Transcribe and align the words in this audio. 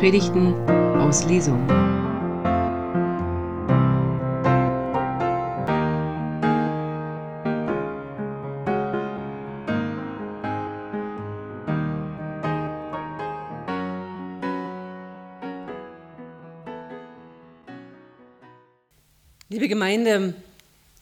Predigten 0.00 0.54
aus 0.98 1.26
Lesung. 1.26 1.58
Liebe 19.50 19.68
Gemeinde, 19.68 20.32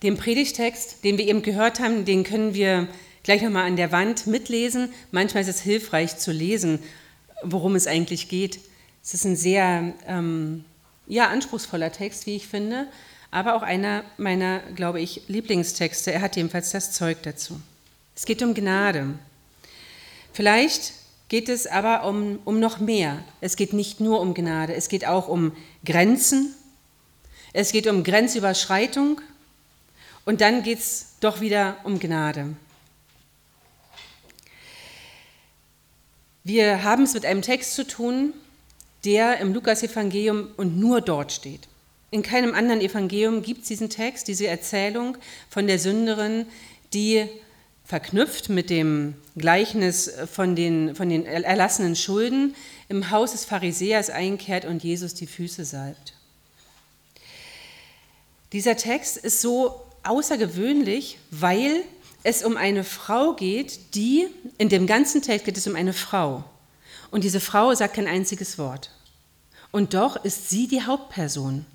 den 0.02 0.16
Predigtext, 0.16 1.04
den 1.04 1.18
wir 1.18 1.28
eben 1.28 1.42
gehört 1.42 1.78
haben, 1.78 2.04
den 2.04 2.24
können 2.24 2.52
wir 2.54 2.88
gleich 3.22 3.42
nochmal 3.42 3.68
an 3.68 3.76
der 3.76 3.92
Wand 3.92 4.26
mitlesen. 4.26 4.92
Manchmal 5.12 5.44
ist 5.44 5.48
es 5.50 5.60
hilfreich 5.60 6.18
zu 6.18 6.32
lesen, 6.32 6.80
worum 7.44 7.76
es 7.76 7.86
eigentlich 7.86 8.28
geht. 8.28 8.58
Es 9.08 9.14
ist 9.14 9.24
ein 9.24 9.36
sehr 9.36 9.94
ähm, 10.06 10.66
ja, 11.06 11.28
anspruchsvoller 11.28 11.90
Text, 11.90 12.26
wie 12.26 12.36
ich 12.36 12.46
finde, 12.46 12.86
aber 13.30 13.54
auch 13.54 13.62
einer 13.62 14.04
meiner, 14.18 14.60
glaube 14.74 15.00
ich, 15.00 15.22
Lieblingstexte. 15.28 16.12
Er 16.12 16.20
hat 16.20 16.36
jedenfalls 16.36 16.72
das 16.72 16.92
Zeug 16.92 17.22
dazu. 17.22 17.58
Es 18.14 18.26
geht 18.26 18.42
um 18.42 18.52
Gnade. 18.52 19.14
Vielleicht 20.34 20.92
geht 21.30 21.48
es 21.48 21.66
aber 21.66 22.04
um, 22.04 22.38
um 22.44 22.60
noch 22.60 22.80
mehr. 22.80 23.24
Es 23.40 23.56
geht 23.56 23.72
nicht 23.72 23.98
nur 23.98 24.20
um 24.20 24.34
Gnade, 24.34 24.74
es 24.74 24.90
geht 24.90 25.06
auch 25.06 25.28
um 25.28 25.56
Grenzen, 25.86 26.54
es 27.54 27.72
geht 27.72 27.86
um 27.86 28.04
Grenzüberschreitung 28.04 29.22
und 30.26 30.42
dann 30.42 30.62
geht 30.62 30.80
es 30.80 31.14
doch 31.20 31.40
wieder 31.40 31.78
um 31.82 31.98
Gnade. 31.98 32.56
Wir 36.44 36.82
haben 36.82 37.04
es 37.04 37.14
mit 37.14 37.24
einem 37.24 37.40
Text 37.40 37.72
zu 37.72 37.86
tun, 37.86 38.34
der 39.04 39.38
im 39.38 39.52
Lukas-Evangelium 39.52 40.48
und 40.56 40.78
nur 40.78 41.00
dort 41.00 41.32
steht. 41.32 41.68
In 42.10 42.22
keinem 42.22 42.54
anderen 42.54 42.80
Evangelium 42.80 43.42
gibt 43.42 43.62
es 43.62 43.68
diesen 43.68 43.90
Text, 43.90 44.28
diese 44.28 44.46
Erzählung 44.46 45.16
von 45.50 45.66
der 45.66 45.78
Sünderin, 45.78 46.46
die 46.94 47.26
verknüpft 47.84 48.48
mit 48.48 48.70
dem 48.70 49.14
Gleichnis 49.36 50.10
von 50.30 50.56
den, 50.56 50.94
von 50.94 51.08
den 51.08 51.24
erlassenen 51.24 51.96
Schulden 51.96 52.54
im 52.88 53.10
Haus 53.10 53.32
des 53.32 53.44
Pharisäers 53.44 54.10
einkehrt 54.10 54.64
und 54.64 54.82
Jesus 54.84 55.14
die 55.14 55.26
Füße 55.26 55.64
salbt. 55.64 56.14
Dieser 58.52 58.76
Text 58.76 59.18
ist 59.18 59.40
so 59.40 59.82
außergewöhnlich, 60.02 61.18
weil 61.30 61.82
es 62.22 62.42
um 62.44 62.56
eine 62.56 62.84
Frau 62.84 63.34
geht, 63.34 63.94
die, 63.94 64.26
in 64.56 64.68
dem 64.68 64.86
ganzen 64.86 65.22
Text 65.22 65.44
geht 65.44 65.56
es 65.56 65.66
um 65.66 65.76
eine 65.76 65.92
Frau. 65.92 66.44
Und 67.10 67.24
diese 67.24 67.40
Frau 67.40 67.74
sagt 67.74 67.94
kein 67.94 68.06
einziges 68.06 68.58
Wort. 68.58 68.90
Und 69.70 69.94
doch 69.94 70.24
ist 70.24 70.50
sie 70.50 70.66
die 70.66 70.82
Hauptperson, 70.82 71.66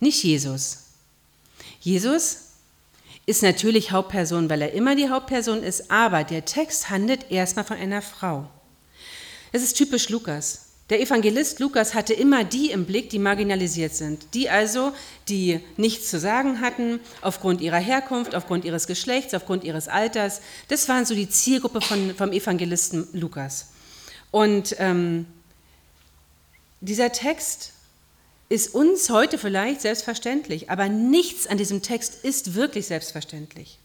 nicht 0.00 0.22
Jesus. 0.22 0.78
Jesus 1.80 2.38
ist 3.24 3.42
natürlich 3.42 3.92
Hauptperson, 3.92 4.50
weil 4.50 4.62
er 4.62 4.72
immer 4.72 4.96
die 4.96 5.08
Hauptperson 5.08 5.62
ist, 5.62 5.90
aber 5.90 6.24
der 6.24 6.44
Text 6.44 6.90
handelt 6.90 7.30
erstmal 7.30 7.64
von 7.64 7.76
einer 7.76 8.02
Frau. 8.02 8.48
Das 9.52 9.62
ist 9.62 9.74
typisch 9.74 10.08
Lukas. 10.08 10.66
Der 10.90 11.00
Evangelist 11.00 11.58
Lukas 11.60 11.94
hatte 11.94 12.12
immer 12.12 12.44
die 12.44 12.70
im 12.70 12.84
Blick, 12.84 13.08
die 13.08 13.18
marginalisiert 13.18 13.94
sind, 13.94 14.26
die 14.34 14.50
also, 14.50 14.92
die 15.28 15.60
nichts 15.76 16.10
zu 16.10 16.18
sagen 16.18 16.60
hatten, 16.60 17.00
aufgrund 17.22 17.60
ihrer 17.60 17.78
Herkunft, 17.78 18.34
aufgrund 18.34 18.64
ihres 18.64 18.86
Geschlechts, 18.86 19.32
aufgrund 19.32 19.64
ihres 19.64 19.88
Alters. 19.88 20.42
Das 20.68 20.88
waren 20.88 21.06
so 21.06 21.14
die 21.14 21.30
Zielgruppe 21.30 21.80
von, 21.80 22.14
vom 22.14 22.32
Evangelisten 22.32 23.08
Lukas. 23.12 23.68
Und 24.32 24.74
ähm, 24.78 25.26
dieser 26.80 27.12
Text 27.12 27.72
ist 28.48 28.74
uns 28.74 29.08
heute 29.08 29.38
vielleicht 29.38 29.80
selbstverständlich, 29.82 30.68
aber 30.68 30.88
nichts 30.88 31.46
an 31.46 31.58
diesem 31.58 31.82
Text 31.82 32.24
ist 32.24 32.54
wirklich 32.54 32.86
selbstverständlich. 32.86 33.78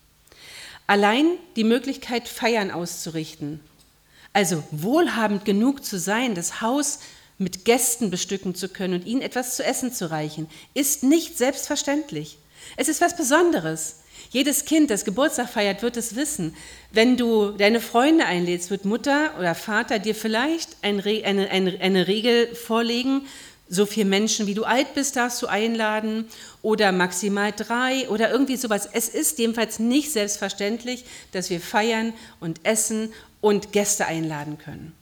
Allein 0.88 1.26
die 1.56 1.64
Möglichkeit, 1.64 2.28
Feiern 2.28 2.72
auszurichten, 2.72 3.60
also 4.34 4.64
wohlhabend 4.72 5.46
genug 5.46 5.84
zu 5.86 6.00
sein, 6.00 6.34
das 6.34 6.62
Haus 6.62 7.00
mit 7.38 7.66
Gästen 7.66 8.10
bestücken 8.10 8.56
zu 8.56 8.70
können 8.70 8.96
und 8.96 9.06
ihnen 9.06 9.22
etwas 9.22 9.58
zu 9.58 9.64
essen 9.64 9.94
zu 9.94 10.10
reichen, 10.10 10.50
ist 10.74 11.04
nicht 11.04 11.38
selbstverständlich. 11.38 12.38
Es 12.78 12.88
ist 12.88 13.02
was 13.02 13.16
Besonderes. 13.16 13.98
Jedes 14.30 14.66
Kind, 14.66 14.90
das 14.90 15.06
Geburtstag 15.06 15.50
feiert, 15.50 15.82
wird 15.82 15.98
es 15.98 16.16
wissen. 16.16 16.56
Wenn 16.92 17.18
du 17.18 17.52
deine 17.52 17.80
Freunde 17.80 18.26
einlädst, 18.26 18.70
wird 18.70 18.86
Mutter 18.86 19.32
oder 19.40 19.56
Vater 19.56 20.00
dir 20.00 20.16
vielleicht 20.16 20.78
eine, 20.82 21.04
eine, 21.04 21.80
eine 21.80 22.08
Regel 22.08 22.54
vorlegen, 22.56 23.26
so 23.70 23.86
viele 23.86 24.06
Menschen, 24.06 24.48
wie 24.48 24.54
du 24.54 24.64
alt 24.64 24.94
bist, 24.94 25.16
darfst 25.16 25.42
du 25.42 25.48
einladen 25.48 26.26
oder 26.62 26.92
maximal 26.92 27.52
drei 27.52 28.08
oder 28.10 28.32
irgendwie 28.32 28.56
sowas. 28.56 28.88
Es 28.92 29.10
ist 29.10 29.40
jedenfalls 29.40 29.80
nicht 29.80 30.12
selbstverständlich, 30.12 31.06
dass 31.32 31.50
wir 31.50 31.60
feiern 31.60 32.14
und 32.40 32.62
essen 32.64 33.14
und 33.42 33.74
Gäste 33.74 34.06
einladen 34.06 34.58
können. 34.58 34.94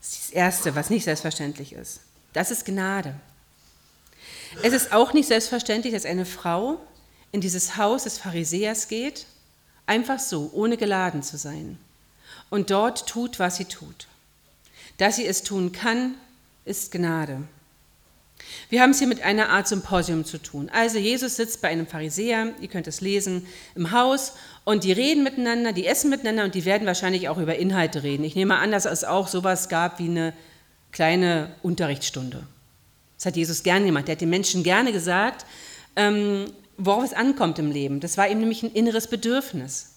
Das 0.00 0.12
ist 0.12 0.24
das 0.24 0.30
Erste, 0.30 0.74
was 0.74 0.90
nicht 0.90 1.04
selbstverständlich 1.04 1.72
ist. 1.72 2.00
Das 2.32 2.50
ist 2.50 2.64
Gnade. 2.64 3.14
Es 4.62 4.72
ist 4.72 4.92
auch 4.92 5.12
nicht 5.12 5.28
selbstverständlich, 5.28 5.94
dass 5.94 6.04
eine 6.04 6.24
Frau 6.24 6.80
in 7.32 7.40
dieses 7.40 7.76
Haus 7.76 8.04
des 8.04 8.18
Pharisäers 8.18 8.88
geht, 8.88 9.26
einfach 9.86 10.18
so, 10.18 10.50
ohne 10.52 10.76
geladen 10.76 11.22
zu 11.22 11.36
sein, 11.36 11.78
und 12.50 12.70
dort 12.70 13.06
tut, 13.06 13.38
was 13.38 13.56
sie 13.56 13.66
tut. 13.66 14.06
Dass 14.96 15.16
sie 15.16 15.26
es 15.26 15.42
tun 15.42 15.72
kann, 15.72 16.14
ist 16.64 16.90
Gnade. 16.92 17.42
Wir 18.70 18.82
haben 18.82 18.90
es 18.90 18.98
hier 18.98 19.08
mit 19.08 19.22
einer 19.22 19.48
Art 19.48 19.66
Symposium 19.68 20.24
zu 20.24 20.38
tun. 20.38 20.70
Also 20.72 20.98
Jesus 20.98 21.36
sitzt 21.36 21.60
bei 21.60 21.68
einem 21.68 21.86
Pharisäer, 21.86 22.52
ihr 22.60 22.68
könnt 22.68 22.86
es 22.86 23.00
lesen, 23.00 23.46
im 23.74 23.90
Haus 23.90 24.34
und 24.64 24.84
die 24.84 24.92
reden 24.92 25.24
miteinander, 25.24 25.72
die 25.72 25.86
essen 25.86 26.10
miteinander 26.10 26.44
und 26.44 26.54
die 26.54 26.64
werden 26.64 26.86
wahrscheinlich 26.86 27.28
auch 27.28 27.38
über 27.38 27.56
Inhalte 27.56 28.02
reden. 28.02 28.24
Ich 28.24 28.36
nehme 28.36 28.56
an, 28.56 28.70
dass 28.70 28.84
es 28.84 29.04
auch 29.04 29.28
sowas 29.28 29.68
gab 29.68 29.98
wie 29.98 30.08
eine 30.08 30.34
kleine 30.92 31.50
Unterrichtsstunde. 31.62 32.46
Das 33.16 33.26
hat 33.26 33.36
Jesus 33.36 33.62
gerne 33.62 33.86
gemacht. 33.86 34.06
Der 34.06 34.12
hat 34.12 34.20
den 34.20 34.30
Menschen 34.30 34.62
gerne 34.62 34.92
gesagt, 34.92 35.44
ähm, 35.96 36.46
worauf 36.78 37.04
es 37.04 37.12
ankommt 37.12 37.58
im 37.58 37.70
Leben. 37.70 38.00
Das 38.00 38.16
war 38.16 38.28
ihm 38.28 38.38
nämlich 38.38 38.62
ein 38.62 38.72
inneres 38.72 39.08
Bedürfnis. 39.08 39.96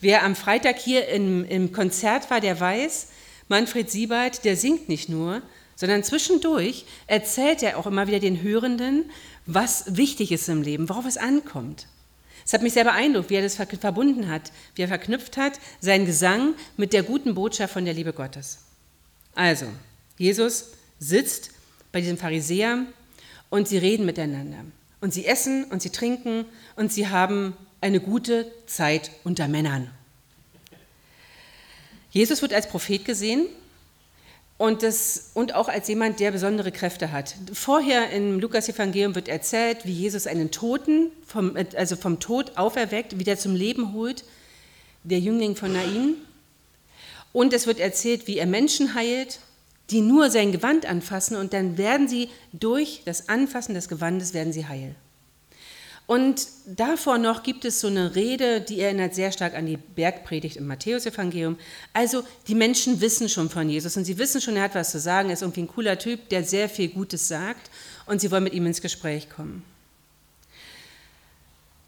Wer 0.00 0.24
am 0.24 0.34
Freitag 0.34 0.78
hier 0.78 1.08
im, 1.08 1.44
im 1.44 1.72
Konzert 1.72 2.30
war, 2.30 2.40
der 2.40 2.58
weiß, 2.58 3.08
Manfred 3.48 3.90
Siebert, 3.90 4.44
der 4.44 4.56
singt 4.56 4.88
nicht 4.88 5.08
nur, 5.08 5.42
sondern 5.76 6.04
zwischendurch 6.04 6.84
erzählt 7.06 7.62
er 7.62 7.78
auch 7.78 7.86
immer 7.86 8.06
wieder 8.06 8.18
den 8.18 8.42
Hörenden, 8.42 9.10
was 9.46 9.96
wichtig 9.96 10.32
ist 10.32 10.48
im 10.48 10.62
Leben, 10.62 10.88
worauf 10.88 11.06
es 11.06 11.16
ankommt. 11.16 11.86
Es 12.44 12.52
hat 12.52 12.62
mich 12.62 12.72
sehr 12.72 12.84
beeindruckt, 12.84 13.30
wie 13.30 13.36
er 13.36 13.42
das 13.42 13.56
verbunden 13.56 14.28
hat, 14.28 14.52
wie 14.74 14.82
er 14.82 14.88
verknüpft 14.88 15.36
hat, 15.36 15.58
seinen 15.80 16.06
Gesang 16.06 16.54
mit 16.76 16.92
der 16.92 17.02
guten 17.02 17.34
Botschaft 17.34 17.72
von 17.72 17.84
der 17.84 17.94
Liebe 17.94 18.12
Gottes. 18.12 18.58
Also, 19.34 19.66
Jesus 20.18 20.70
sitzt 20.98 21.50
bei 21.92 22.00
diesem 22.00 22.18
Pharisäer 22.18 22.84
und 23.50 23.68
sie 23.68 23.78
reden 23.78 24.06
miteinander. 24.06 24.64
Und 25.00 25.14
sie 25.14 25.26
essen 25.26 25.64
und 25.64 25.82
sie 25.82 25.90
trinken 25.90 26.44
und 26.76 26.92
sie 26.92 27.08
haben 27.08 27.56
eine 27.80 28.00
gute 28.00 28.50
Zeit 28.66 29.10
unter 29.24 29.48
Männern. 29.48 29.90
Jesus 32.10 32.42
wird 32.42 32.52
als 32.52 32.68
Prophet 32.68 33.04
gesehen 33.04 33.46
und, 34.58 34.82
das, 34.82 35.30
und 35.32 35.54
auch 35.54 35.68
als 35.68 35.88
jemand, 35.88 36.20
der 36.20 36.32
besondere 36.32 36.70
Kräfte 36.70 37.12
hat. 37.12 37.34
Vorher 37.52 38.10
im 38.10 38.40
Lukas-Evangelium 38.40 39.14
wird 39.14 39.28
erzählt, 39.28 39.86
wie 39.86 39.92
Jesus 39.92 40.26
einen 40.26 40.50
Toten, 40.50 41.10
vom, 41.26 41.56
also 41.76 41.96
vom 41.96 42.20
Tod 42.20 42.58
auferweckt, 42.58 43.18
wieder 43.18 43.38
zum 43.38 43.54
Leben 43.54 43.94
holt, 43.94 44.24
der 45.02 45.18
Jüngling 45.18 45.56
von 45.56 45.72
Nain. 45.72 46.16
Und 47.32 47.54
es 47.54 47.66
wird 47.66 47.80
erzählt, 47.80 48.26
wie 48.26 48.36
er 48.36 48.46
Menschen 48.46 48.94
heilt, 48.94 49.38
die 49.90 50.00
nur 50.00 50.30
sein 50.30 50.52
Gewand 50.52 50.86
anfassen 50.86 51.36
und 51.36 51.52
dann 51.52 51.76
werden 51.78 52.08
sie 52.08 52.28
durch 52.52 53.02
das 53.04 53.28
Anfassen 53.28 53.74
des 53.74 53.88
Gewandes 53.88 54.34
werden 54.34 54.52
sie 54.52 54.66
heil. 54.66 54.94
Und 56.10 56.48
davor 56.66 57.18
noch 57.18 57.44
gibt 57.44 57.64
es 57.64 57.78
so 57.78 57.86
eine 57.86 58.16
Rede, 58.16 58.60
die 58.60 58.80
erinnert 58.80 59.14
sehr 59.14 59.30
stark 59.30 59.54
an 59.54 59.66
die 59.66 59.76
Bergpredigt 59.76 60.56
im 60.56 60.66
Matthäusevangelium. 60.66 61.56
Also 61.92 62.24
die 62.48 62.56
Menschen 62.56 63.00
wissen 63.00 63.28
schon 63.28 63.48
von 63.48 63.70
Jesus 63.70 63.96
und 63.96 64.04
sie 64.04 64.18
wissen 64.18 64.40
schon, 64.40 64.56
er 64.56 64.64
hat 64.64 64.74
was 64.74 64.90
zu 64.90 64.98
sagen, 64.98 65.28
er 65.28 65.34
ist 65.34 65.42
irgendwie 65.42 65.62
ein 65.62 65.68
cooler 65.68 66.00
Typ, 66.00 66.28
der 66.30 66.42
sehr 66.42 66.68
viel 66.68 66.88
Gutes 66.88 67.28
sagt 67.28 67.70
und 68.06 68.20
sie 68.20 68.32
wollen 68.32 68.42
mit 68.42 68.54
ihm 68.54 68.66
ins 68.66 68.82
Gespräch 68.82 69.30
kommen. 69.30 69.62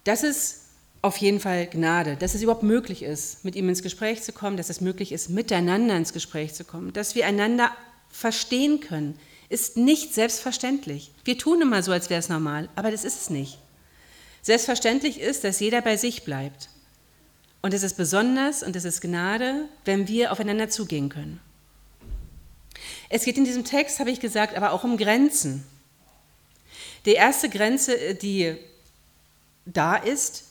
Das 0.05 0.23
ist 0.23 0.61
auf 1.01 1.17
jeden 1.17 1.41
Fall 1.41 1.67
Gnade, 1.67 2.15
dass 2.15 2.33
es 2.33 2.41
überhaupt 2.41 2.63
möglich 2.63 3.03
ist, 3.03 3.43
mit 3.43 3.57
ihm 3.57 3.67
ins 3.67 3.83
Gespräch 3.83 4.23
zu 4.23 4.31
kommen, 4.31 4.55
dass 4.55 4.69
es 4.69 4.79
möglich 4.79 5.11
ist, 5.11 5.29
miteinander 5.31 5.97
ins 5.97 6.13
Gespräch 6.13 6.53
zu 6.53 6.63
kommen, 6.63 6.93
dass 6.93 7.13
wir 7.13 7.27
einander 7.27 7.71
verstehen 8.13 8.79
können, 8.79 9.19
ist 9.49 9.75
nicht 9.75 10.13
selbstverständlich. 10.13 11.11
Wir 11.25 11.37
tun 11.37 11.61
immer 11.61 11.83
so, 11.83 11.91
als 11.91 12.09
wäre 12.09 12.19
es 12.19 12.29
normal, 12.29 12.69
aber 12.75 12.91
das 12.91 13.03
ist 13.03 13.21
es 13.21 13.29
nicht. 13.29 13.57
Selbstverständlich 14.41 15.19
ist, 15.19 15.43
dass 15.43 15.59
jeder 15.59 15.81
bei 15.81 15.97
sich 15.97 16.23
bleibt. 16.23 16.69
Und 17.61 17.73
es 17.73 17.83
ist 17.83 17.97
besonders 17.97 18.63
und 18.63 18.75
es 18.75 18.85
ist 18.85 19.01
Gnade, 19.01 19.65
wenn 19.85 20.07
wir 20.07 20.31
aufeinander 20.31 20.69
zugehen 20.69 21.09
können. 21.09 21.39
Es 23.09 23.25
geht 23.25 23.37
in 23.37 23.45
diesem 23.45 23.63
Text, 23.63 23.99
habe 23.99 24.11
ich 24.11 24.19
gesagt, 24.19 24.55
aber 24.55 24.71
auch 24.71 24.83
um 24.83 24.97
Grenzen. 24.97 25.63
Die 27.05 27.13
erste 27.13 27.49
Grenze, 27.49 28.15
die 28.15 28.55
da 29.65 29.95
ist, 29.95 30.45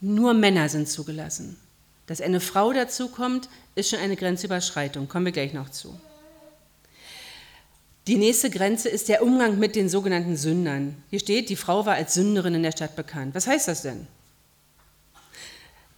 nur 0.00 0.34
Männer 0.34 0.68
sind 0.68 0.88
zugelassen. 0.88 1.56
Dass 2.06 2.20
eine 2.20 2.40
Frau 2.40 2.72
dazukommt, 2.72 3.48
ist 3.74 3.90
schon 3.90 3.98
eine 3.98 4.16
Grenzüberschreitung. 4.16 5.08
Kommen 5.08 5.26
wir 5.26 5.32
gleich 5.32 5.52
noch 5.52 5.70
zu. 5.70 5.98
Die 8.08 8.16
nächste 8.16 8.50
Grenze 8.50 8.88
ist 8.88 9.08
der 9.08 9.22
Umgang 9.22 9.60
mit 9.60 9.76
den 9.76 9.88
sogenannten 9.88 10.36
Sündern. 10.36 10.96
Hier 11.10 11.20
steht, 11.20 11.48
die 11.48 11.56
Frau 11.56 11.86
war 11.86 11.94
als 11.94 12.14
Sünderin 12.14 12.54
in 12.54 12.64
der 12.64 12.72
Stadt 12.72 12.96
bekannt. 12.96 13.32
Was 13.36 13.46
heißt 13.46 13.68
das 13.68 13.82
denn? 13.82 14.08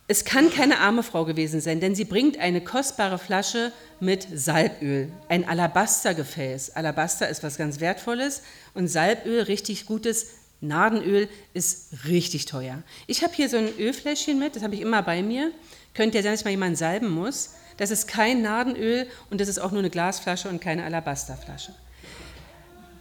Es 0.07 0.27
kann 0.27 0.51
keine 0.51 0.81
arme 0.81 1.03
Frau 1.03 1.25
gewesen 1.25 1.63
sein, 1.63 1.81
denn 1.81 1.95
sie 1.95 2.05
bringt 2.05 2.39
eine 2.39 2.61
kostbare 2.61 3.19
Flasche 3.19 3.73
mit 4.01 4.29
Salböl, 4.35 5.11
ein 5.31 5.49
Alabastergefäß. 5.49 6.77
Alabaster 6.77 7.27
ist 7.31 7.43
was 7.43 7.57
ganz 7.57 7.81
Wertvolles 7.81 8.43
und 8.75 8.89
Salböl, 8.89 9.45
richtig 9.45 9.87
gutes 9.87 10.27
Nardenöl, 10.61 11.27
ist 11.55 12.05
richtig 12.07 12.45
teuer. 12.45 12.83
Ich 13.07 13.23
habe 13.23 13.33
hier 13.33 13.49
so 13.49 13.57
ein 13.57 13.79
Ölfläschchen 13.79 14.39
mit, 14.39 14.57
das 14.57 14.63
habe 14.63 14.75
ich 14.75 14.83
immer 14.83 15.03
bei 15.03 15.23
mir. 15.23 15.53
Könnt 15.95 16.15
ihr 16.15 16.23
sein, 16.23 16.33
dass 16.33 16.45
mal 16.45 16.51
jemand 16.51 16.77
salben 16.77 17.09
muss. 17.09 17.55
Das 17.79 17.91
ist 17.91 18.07
kein 18.07 18.43
Nardenöl 18.43 19.07
und 19.31 19.41
das 19.41 19.49
ist 19.49 19.59
auch 19.59 19.71
nur 19.71 19.81
eine 19.81 19.91
Glasflasche 19.91 20.51
und 20.51 20.61
keine 20.61 20.85
Alabasterflasche. 20.85 21.73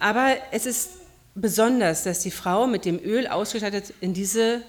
Aber 0.03 0.35
es 0.51 0.65
ist 0.65 0.89
besonders, 1.33 2.03
dass 2.03 2.19
die 2.19 2.29
Frau 2.29 2.67
mit 2.67 2.83
dem 2.83 2.99
Öl 2.99 3.25
ausgestattet 3.25 3.93
in 4.01 4.13
diese 4.13 4.61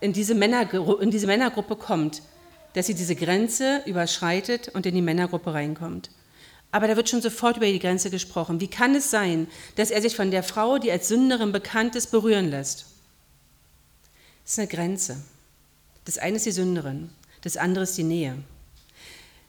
in 0.00 0.12
diese, 0.12 0.34
Männer, 0.34 0.68
in 1.00 1.12
diese 1.12 1.28
Männergruppe 1.28 1.76
kommt, 1.76 2.22
dass 2.72 2.86
sie 2.86 2.94
diese 2.94 3.14
Grenze 3.14 3.80
überschreitet 3.86 4.70
und 4.74 4.84
in 4.84 4.96
die 4.96 5.00
Männergruppe 5.00 5.54
reinkommt. 5.54 6.10
Aber 6.72 6.88
da 6.88 6.96
wird 6.96 7.08
schon 7.08 7.22
sofort 7.22 7.58
über 7.58 7.66
die 7.66 7.78
Grenze 7.78 8.10
gesprochen. 8.10 8.60
Wie 8.60 8.66
kann 8.66 8.96
es 8.96 9.12
sein, 9.12 9.46
dass 9.76 9.92
er 9.92 10.02
sich 10.02 10.16
von 10.16 10.32
der 10.32 10.42
Frau, 10.42 10.78
die 10.78 10.90
als 10.90 11.06
Sünderin 11.06 11.52
bekannt 11.52 11.94
ist, 11.94 12.10
berühren 12.10 12.50
lässt? 12.50 12.86
Das 14.42 14.54
ist 14.54 14.58
eine 14.58 14.66
Grenze. 14.66 15.22
Das 16.06 16.18
eine 16.18 16.38
ist 16.38 16.46
die 16.46 16.50
Sünderin, 16.50 17.10
das 17.42 17.56
andere 17.56 17.84
ist 17.84 17.96
die 17.96 18.02
Nähe. 18.02 18.34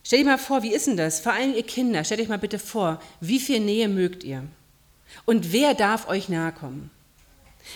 Stell 0.04 0.20
dir 0.20 0.26
mal 0.26 0.38
vor, 0.38 0.62
wie 0.62 0.76
ist 0.76 0.86
denn 0.86 0.98
das? 0.98 1.22
Vor 1.22 1.34
allem 1.34 1.56
ihr 1.56 1.64
Kinder, 1.64 2.04
stellt 2.04 2.22
euch 2.22 2.28
mal 2.28 2.38
bitte 2.38 2.60
vor, 2.60 3.02
wie 3.20 3.40
viel 3.40 3.62
Nähe 3.62 3.88
mögt 3.88 4.24
ihr? 4.24 4.44
Und 5.26 5.52
wer 5.52 5.74
darf 5.74 6.08
euch 6.08 6.30
nahe 6.30 6.52
kommen? 6.52 6.92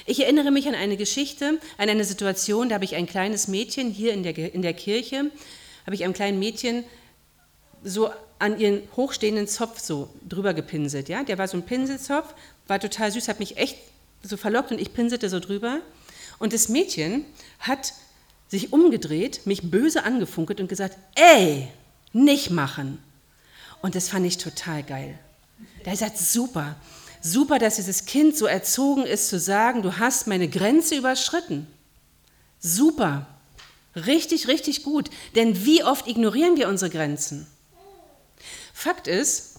Ich 0.05 0.21
erinnere 0.21 0.51
mich 0.51 0.67
an 0.67 0.75
eine 0.75 0.97
Geschichte, 0.97 1.59
an 1.77 1.89
eine 1.89 2.03
Situation, 2.03 2.69
da 2.69 2.75
habe 2.75 2.85
ich 2.85 2.95
ein 2.95 3.07
kleines 3.07 3.47
Mädchen 3.47 3.89
hier 3.89 4.13
in 4.13 4.23
der, 4.23 4.37
in 4.53 4.61
der 4.61 4.73
Kirche, 4.73 5.31
habe 5.85 5.95
ich 5.95 6.03
einem 6.03 6.13
kleinen 6.13 6.39
Mädchen 6.39 6.83
so 7.83 8.11
an 8.39 8.59
ihren 8.59 8.81
hochstehenden 8.95 9.47
Zopf 9.47 9.79
so 9.79 10.09
drüber 10.27 10.53
gepinselt. 10.53 11.09
Ja? 11.09 11.23
Der 11.23 11.37
war 11.37 11.47
so 11.47 11.57
ein 11.57 11.65
Pinselzopf, 11.65 12.33
war 12.67 12.79
total 12.79 13.11
süß, 13.11 13.27
hat 13.27 13.39
mich 13.39 13.57
echt 13.57 13.77
so 14.23 14.37
verlockt 14.37 14.71
und 14.71 14.81
ich 14.81 14.93
pinselte 14.93 15.29
so 15.29 15.39
drüber. 15.39 15.79
Und 16.39 16.53
das 16.53 16.69
Mädchen 16.69 17.25
hat 17.59 17.93
sich 18.47 18.73
umgedreht, 18.73 19.45
mich 19.45 19.71
böse 19.71 20.03
angefunkelt 20.03 20.59
und 20.59 20.67
gesagt, 20.67 20.97
ey, 21.15 21.67
nicht 22.13 22.49
machen. 22.49 23.01
Und 23.81 23.95
das 23.95 24.09
fand 24.09 24.25
ich 24.25 24.37
total 24.37 24.83
geil. 24.83 25.17
Da 25.83 25.91
ist 25.91 25.99
gesagt, 25.99 26.17
super, 26.17 26.75
Super, 27.31 27.59
dass 27.59 27.75
dieses 27.75 28.06
Kind 28.06 28.38
so 28.38 28.45
erzogen 28.45 29.03
ist 29.03 29.27
zu 29.27 29.38
sagen, 29.39 29.81
du 29.81 29.97
hast 29.97 30.27
meine 30.27 30.47
Grenze 30.47 30.95
überschritten. 30.95 31.68
Super. 32.59 33.27
Richtig, 33.95 34.47
richtig 34.47 34.83
gut. 34.83 35.09
Denn 35.35 35.65
wie 35.65 35.83
oft 35.83 36.07
ignorieren 36.07 36.56
wir 36.56 36.69
unsere 36.69 36.89
Grenzen? 36.89 37.45
Fakt 38.74 39.07
ist, 39.07 39.56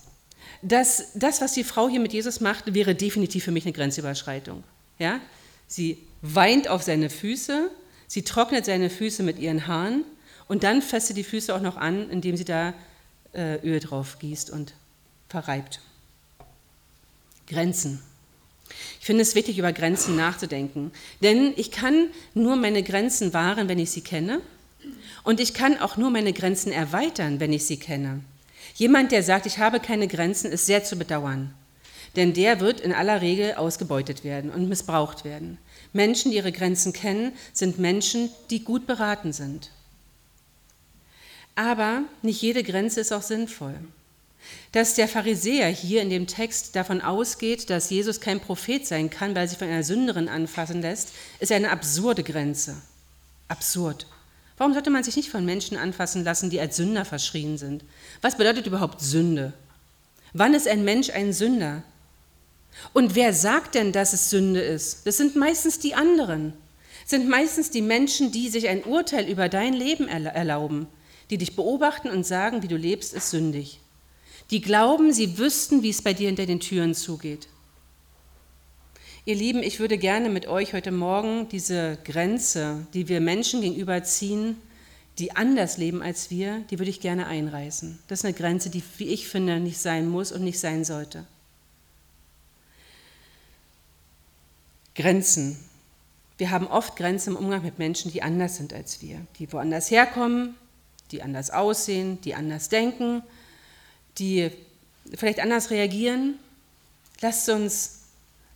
dass 0.62 1.09
das, 1.15 1.41
was 1.41 1.53
die 1.53 1.65
Frau 1.65 1.88
hier 1.88 2.00
mit 2.00 2.12
Jesus 2.12 2.41
macht, 2.41 2.73
wäre 2.73 2.94
definitiv 2.94 3.44
für 3.44 3.50
mich 3.50 3.65
eine 3.65 3.75
Grenzüberschreitung. 3.75 4.64
Ja? 4.99 5.21
Sie 5.67 5.99
weint 6.23 6.69
auf 6.69 6.82
seine 6.82 7.11
Füße, 7.11 7.71
sie 8.06 8.23
trocknet 8.23 8.64
seine 8.64 8.88
Füße 8.88 9.23
mit 9.23 9.38
ihren 9.38 9.67
Haaren 9.67 10.05
und 10.47 10.62
dann 10.62 10.81
fasst 10.81 11.09
sie 11.09 11.14
die 11.14 11.25
Füße 11.25 11.55
auch 11.55 11.61
noch 11.61 11.76
an, 11.76 12.09
indem 12.09 12.37
sie 12.37 12.44
da 12.47 12.73
äh, 13.35 13.56
Öl 13.67 13.81
drauf 13.81 14.19
gießt 14.19 14.50
und 14.50 14.73
verreibt. 15.29 15.81
Grenzen. 17.49 18.03
Ich 19.00 19.06
finde 19.06 19.23
es 19.23 19.35
wichtig, 19.35 19.59
über 19.59 19.73
Grenzen 19.73 20.17
nachzudenken, 20.17 20.93
denn 21.23 21.55
ich 21.56 21.71
kann 21.71 22.09
nur 22.35 22.56
meine 22.56 22.83
Grenzen 22.83 23.33
wahren, 23.33 23.69
wenn 23.69 23.79
ich 23.79 23.91
sie 23.91 24.03
kenne 24.03 24.41
und 25.25 25.41
ich 25.41 25.55
kann 25.55 25.79
auch 25.79 25.97
nur 25.97 26.11
meine 26.11 26.33
Grenzen 26.33 26.73
erweitern, 26.73 27.41
wenn 27.41 27.53
ich 27.53 27.65
sie 27.67 27.79
kenne. 27.79 28.21
Jemand, 28.75 29.12
der 29.12 29.23
sagt, 29.23 29.47
ich 29.47 29.59
habe 29.59 29.81
keine 29.81 30.09
Grenzen, 30.09 30.53
ist 30.53 30.67
sehr 30.67 30.85
zu 30.85 30.97
bedauern, 30.97 31.55
denn 32.17 32.35
der 32.35 32.61
wird 32.61 32.81
in 32.81 32.93
aller 32.93 33.21
Regel 33.23 33.55
ausgebeutet 33.55 34.25
werden 34.25 34.50
und 34.50 34.69
missbraucht 34.69 35.25
werden. 35.25 35.59
Menschen, 35.93 36.31
die 36.31 36.37
ihre 36.37 36.53
Grenzen 36.53 36.93
kennen, 36.93 37.33
sind 37.53 37.79
Menschen, 37.79 38.31
die 38.50 38.62
gut 38.62 38.87
beraten 38.87 39.33
sind. 39.33 39.71
Aber 41.55 42.03
nicht 42.23 42.41
jede 42.41 42.62
Grenze 42.62 43.00
ist 43.00 43.12
auch 43.12 43.23
sinnvoll. 43.23 43.75
Dass 44.73 44.94
der 44.94 45.08
Pharisäer 45.08 45.69
hier 45.69 46.02
in 46.02 46.11
dem 46.11 46.26
Text 46.26 46.76
davon 46.76 47.00
ausgeht, 47.00 47.70
dass 47.70 47.90
Jesus 47.90 48.20
kein 48.20 48.40
Prophet 48.40 48.87
sein 48.87 49.11
kann, 49.11 49.35
weil 49.35 49.44
er 49.44 49.49
sich 49.49 49.58
von 49.58 49.69
einer 49.69 49.82
Sünderin 49.82 50.29
anfassen 50.29 50.82
lässt, 50.82 51.12
ist 51.40 51.52
eine 51.52 51.70
absurde 51.70 52.23
Grenze. 52.23 52.76
Absurd. 53.49 54.06
Warum 54.58 54.75
sollte 54.75 54.90
man 54.90 55.05
sich 55.05 55.17
nicht 55.17 55.31
von 55.31 55.44
Menschen 55.44 55.76
anfassen 55.76 56.25
lassen, 56.25 56.50
die 56.50 56.61
als 56.61 56.76
Sünder 56.76 57.05
verschrien 57.05 57.56
sind? 57.56 57.85
Was 58.20 58.37
bedeutet 58.37 58.67
überhaupt 58.67 59.00
Sünde? 59.00 59.52
Wann 60.32 60.55
ist 60.55 60.69
ein 60.69 60.85
Mensch 60.85 61.11
ein 61.11 61.32
Sünder? 61.32 61.82
Und 62.93 63.14
wer 63.14 63.32
sagt 63.32 63.75
denn, 63.75 63.93
dass 63.93 64.12
es 64.12 64.31
Sünde 64.31 64.61
ist? 64.61 65.06
Das 65.06 65.17
sind 65.17 65.37
meistens 65.37 65.79
die 65.79 65.94
anderen. 65.94 66.52
Das 67.02 67.11
sind 67.11 67.29
meistens 67.29 67.70
die 67.70 67.82
Menschen, 67.82 68.32
die 68.32 68.50
sich 68.50 68.69
ein 68.69 68.85
Urteil 68.85 69.29
über 69.29 69.49
dein 69.49 69.73
Leben 69.73 70.08
erlauben, 70.08 70.87
die 71.31 71.38
dich 71.38 71.56
beobachten 71.56 72.11
und 72.11 72.26
sagen, 72.26 72.62
wie 72.62 72.69
du 72.69 72.76
lebst, 72.76 73.14
ist 73.14 73.31
sündig 73.31 73.81
die 74.50 74.61
glauben, 74.61 75.12
sie 75.12 75.39
wüssten, 75.39 75.83
wie 75.83 75.91
es 75.91 76.03
bei 76.03 76.15
dir 76.15 76.29
hinter 76.29 76.47
den 76.47 76.61
Türen 76.61 76.95
zugeht. 76.95 77.49
Ihr 79.25 79.35
Lieben, 79.35 79.62
ich 79.62 79.79
würde 79.79 79.99
gerne 79.99 80.31
mit 80.31 80.47
euch 80.47 80.73
heute 80.73 80.91
Morgen 80.91 81.49
diese 81.50 81.99
Grenze, 82.05 82.87
die 82.95 83.09
wir 83.09 83.21
Menschen 83.21 83.61
gegenüber 83.61 84.03
ziehen, 84.03 84.56
die 85.19 85.37
anders 85.37 85.77
leben 85.77 86.00
als 86.00 86.31
wir, 86.31 86.61
die 86.71 86.79
würde 86.79 86.91
ich 86.91 87.00
gerne 87.00 87.27
einreißen. 87.27 87.99
Das 88.09 88.21
ist 88.21 88.25
eine 88.25 88.35
Grenze, 88.35 88.71
die, 88.71 88.83
wie 88.97 89.09
ich 89.09 89.29
finde, 89.29 89.61
nicht 89.61 89.79
sein 89.79 90.09
muss 90.09 90.33
und 90.33 90.45
nicht 90.45 90.59
sein 90.59 90.85
sollte. 90.85 91.27
Grenzen. 94.95 95.59
Wir 96.38 96.50
haben 96.50 96.67
oft 96.67 96.97
Grenzen 96.97 97.31
im 97.31 97.37
Umgang 97.37 97.62
mit 97.62 97.78
Menschen, 97.78 98.11
die 98.11 98.23
anders 98.23 98.57
sind 98.57 98.73
als 98.73 99.02
wir, 99.02 99.21
die 99.38 99.52
woanders 99.52 99.90
herkommen, 99.90 100.55
die 101.11 101.23
anders 101.23 101.50
aussehen, 101.50 102.21
die 102.23 102.35
anders 102.35 102.69
denken, 102.69 103.23
die 104.18 104.50
vielleicht 105.14 105.40
anders 105.40 105.70
reagieren, 105.70 106.38
lasst 107.20 107.48
uns, 107.48 108.00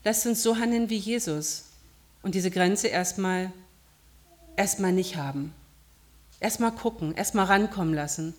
lasst 0.05 0.27
uns 0.27 0.43
so 0.43 0.57
handeln 0.57 0.91
wie 0.91 0.97
Jesus 0.97 1.65
und 2.23 2.35
diese 2.35 2.51
Grenze 2.51 2.89
erstmal 2.89 3.53
erstmal 4.57 4.93
nicht 4.93 5.17
haben. 5.17 5.53
Erstmal 6.41 6.73
gucken, 6.73 7.15
erstmal 7.15 7.47
rankommen 7.47 7.95
lassen. 7.95 8.35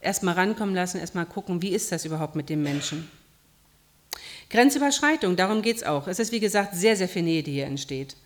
Erstmal 0.00 0.34
rankommen 0.34 0.74
lassen, 0.74 0.98
erstmal 0.98 1.26
gucken, 1.26 1.62
wie 1.62 1.70
ist 1.70 1.90
das 1.90 2.04
überhaupt 2.04 2.36
mit 2.36 2.48
dem 2.48 2.62
Menschen. 2.62 3.10
Grenzüberschreitung, 4.50 5.36
darum 5.36 5.62
geht 5.62 5.78
es 5.78 5.82
auch. 5.82 6.06
Es 6.06 6.18
ist, 6.18 6.32
wie 6.32 6.40
gesagt, 6.40 6.74
sehr, 6.74 6.96
sehr 6.96 7.08
viel 7.08 7.22
Nähe, 7.22 7.42
die 7.42 7.52
hier 7.52 7.66
entsteht. 7.66 8.16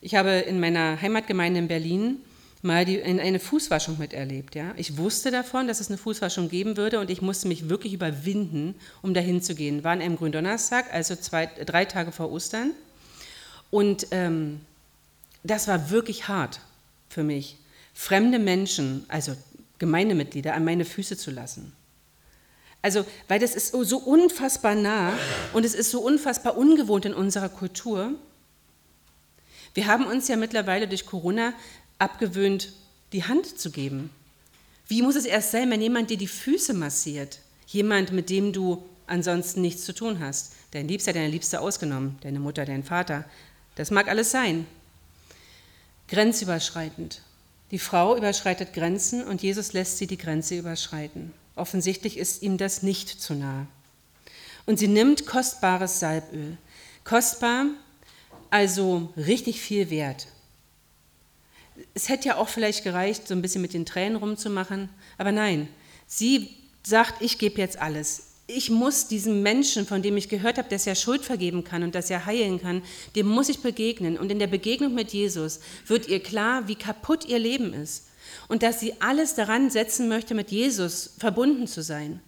Ich 0.00 0.14
habe 0.14 0.30
in 0.30 0.58
meiner 0.58 1.00
Heimatgemeinde 1.00 1.60
in 1.60 1.68
Berlin 1.68 2.16
mal 2.64 2.84
die, 2.84 3.02
eine 3.02 3.38
Fußwaschung 3.38 3.98
miterlebt. 3.98 4.54
Ja? 4.54 4.72
Ich 4.76 4.96
wusste 4.96 5.30
davon, 5.30 5.68
dass 5.68 5.80
es 5.80 5.88
eine 5.88 5.98
Fußwaschung 5.98 6.48
geben 6.48 6.76
würde 6.76 6.98
und 6.98 7.10
ich 7.10 7.20
musste 7.20 7.46
mich 7.46 7.68
wirklich 7.68 7.92
überwinden, 7.92 8.74
um 9.02 9.12
dahin 9.12 9.42
zu 9.42 9.54
gehen. 9.54 9.84
War 9.84 9.92
an 9.92 10.00
einem 10.00 10.16
Gründonnerstag, 10.16 10.92
also 10.92 11.14
zwei, 11.14 11.46
drei 11.46 11.84
Tage 11.84 12.10
vor 12.10 12.32
Ostern. 12.32 12.72
Und 13.70 14.06
ähm, 14.12 14.60
das 15.42 15.68
war 15.68 15.90
wirklich 15.90 16.28
hart 16.28 16.60
für 17.10 17.22
mich, 17.22 17.58
fremde 17.92 18.38
Menschen, 18.38 19.04
also 19.08 19.36
Gemeindemitglieder, 19.78 20.54
an 20.54 20.64
meine 20.64 20.84
Füße 20.84 21.16
zu 21.16 21.30
lassen. 21.30 21.72
Also, 22.80 23.04
weil 23.28 23.40
das 23.40 23.54
ist 23.54 23.72
so 23.72 23.98
unfassbar 23.98 24.74
nah 24.74 25.12
und 25.52 25.64
es 25.64 25.74
ist 25.74 25.90
so 25.90 26.00
unfassbar 26.00 26.56
ungewohnt 26.56 27.06
in 27.06 27.14
unserer 27.14 27.48
Kultur. 27.48 28.12
Wir 29.74 29.86
haben 29.86 30.06
uns 30.06 30.28
ja 30.28 30.36
mittlerweile 30.36 30.86
durch 30.86 31.04
Corona 31.04 31.52
abgewöhnt, 31.98 32.72
die 33.12 33.24
Hand 33.24 33.58
zu 33.58 33.70
geben? 33.70 34.10
Wie 34.86 35.02
muss 35.02 35.16
es 35.16 35.24
erst 35.24 35.50
sein, 35.50 35.70
wenn 35.70 35.80
jemand 35.80 36.10
dir 36.10 36.18
die 36.18 36.26
Füße 36.26 36.74
massiert? 36.74 37.38
Jemand, 37.66 38.12
mit 38.12 38.30
dem 38.30 38.52
du 38.52 38.84
ansonsten 39.06 39.60
nichts 39.60 39.84
zu 39.84 39.94
tun 39.94 40.20
hast. 40.20 40.52
Dein 40.72 40.88
Liebster, 40.88 41.12
deine 41.12 41.28
Liebste 41.28 41.60
ausgenommen, 41.60 42.18
deine 42.22 42.40
Mutter, 42.40 42.64
dein 42.64 42.84
Vater. 42.84 43.24
Das 43.76 43.90
mag 43.90 44.08
alles 44.08 44.30
sein. 44.30 44.66
Grenzüberschreitend. 46.08 47.22
Die 47.70 47.78
Frau 47.78 48.16
überschreitet 48.16 48.72
Grenzen 48.72 49.24
und 49.24 49.42
Jesus 49.42 49.72
lässt 49.72 49.98
sie 49.98 50.06
die 50.06 50.18
Grenze 50.18 50.56
überschreiten. 50.56 51.32
Offensichtlich 51.56 52.18
ist 52.18 52.42
ihm 52.42 52.58
das 52.58 52.82
nicht 52.82 53.08
zu 53.08 53.34
nah. 53.34 53.66
Und 54.66 54.78
sie 54.78 54.88
nimmt 54.88 55.26
kostbares 55.26 56.00
Salböl. 56.00 56.56
Kostbar, 57.04 57.66
also 58.50 59.12
richtig 59.16 59.60
viel 59.60 59.90
wert. 59.90 60.26
Es 61.94 62.08
hätte 62.08 62.28
ja 62.28 62.36
auch 62.36 62.48
vielleicht 62.48 62.84
gereicht, 62.84 63.28
so 63.28 63.34
ein 63.34 63.42
bisschen 63.42 63.62
mit 63.62 63.74
den 63.74 63.86
Tränen 63.86 64.16
rumzumachen, 64.16 64.88
aber 65.18 65.32
nein, 65.32 65.68
sie 66.06 66.50
sagt, 66.84 67.22
ich 67.22 67.38
gebe 67.38 67.60
jetzt 67.60 67.78
alles. 67.80 68.30
Ich 68.46 68.68
muss 68.70 69.08
diesem 69.08 69.42
Menschen, 69.42 69.86
von 69.86 70.02
dem 70.02 70.16
ich 70.16 70.28
gehört 70.28 70.58
habe, 70.58 70.68
dass 70.68 70.86
er 70.86 70.94
Schuld 70.94 71.24
vergeben 71.24 71.64
kann 71.64 71.82
und 71.82 71.94
dass 71.94 72.10
er 72.10 72.26
heilen 72.26 72.60
kann, 72.60 72.82
dem 73.16 73.26
muss 73.26 73.48
ich 73.48 73.60
begegnen. 73.60 74.18
Und 74.18 74.30
in 74.30 74.38
der 74.38 74.46
Begegnung 74.46 74.94
mit 74.94 75.12
Jesus 75.12 75.60
wird 75.86 76.08
ihr 76.08 76.22
klar, 76.22 76.68
wie 76.68 76.74
kaputt 76.74 77.24
ihr 77.24 77.38
Leben 77.38 77.72
ist 77.72 78.08
und 78.48 78.62
dass 78.62 78.80
sie 78.80 79.00
alles 79.00 79.34
daran 79.34 79.70
setzen 79.70 80.08
möchte, 80.08 80.34
mit 80.34 80.50
Jesus 80.50 81.14
verbunden 81.18 81.66
zu 81.66 81.82
sein. 81.82 82.20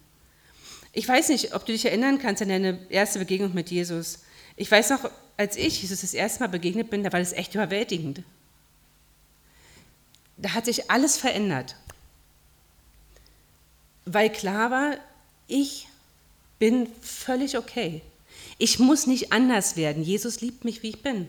Ich 0.93 1.07
weiß 1.07 1.29
nicht, 1.29 1.55
ob 1.55 1.67
du 1.67 1.73
dich 1.73 1.85
erinnern 1.85 2.19
kannst 2.19 2.41
an 2.41 2.49
deine 2.49 2.79
erste 2.89 3.19
Begegnung 3.19 3.53
mit 3.53 3.71
Jesus. 3.71 4.21
Ich 4.57 4.71
weiß 4.71 4.91
noch, 4.91 5.11
als 5.37 5.57
ich 5.57 5.83
Jesus 5.83 6.01
das 6.01 6.15
erste 6.15 6.41
Mal 6.41 6.49
begegnet 6.49 6.89
bin, 6.89 7.05
da 7.05 7.13
war 7.13 7.21
das 7.21 7.35
echt 7.35 7.55
überwältigend. 7.55 8.23
Da 10.37 10.55
hat 10.55 10.67
sich 10.67 10.91
alles 10.91 11.17
verändert, 11.17 11.77
weil 14.05 14.31
klar 14.31 14.71
war, 14.71 14.97
ich 15.47 15.89
bin 16.59 16.89
völlig 17.01 17.57
okay. 17.57 18.03
Ich 18.59 18.79
muss 18.79 19.07
nicht 19.07 19.33
anders 19.33 19.77
werden. 19.77 20.03
Jesus 20.03 20.41
liebt 20.41 20.65
mich, 20.65 20.83
wie 20.83 20.91
ich 20.91 21.03
bin. 21.03 21.29